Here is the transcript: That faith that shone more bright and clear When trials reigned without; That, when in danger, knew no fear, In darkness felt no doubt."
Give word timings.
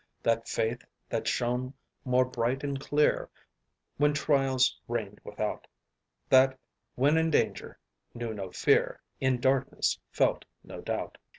That 0.23 0.47
faith 0.47 0.83
that 1.09 1.27
shone 1.27 1.75
more 2.05 2.25
bright 2.25 2.63
and 2.63 2.79
clear 2.79 3.29
When 3.97 4.13
trials 4.15 4.75
reigned 4.87 5.21
without; 5.23 5.67
That, 6.27 6.57
when 6.95 7.17
in 7.17 7.29
danger, 7.29 7.77
knew 8.15 8.33
no 8.33 8.49
fear, 8.51 8.99
In 9.19 9.39
darkness 9.39 9.99
felt 10.11 10.43
no 10.63 10.81
doubt." 10.81 11.19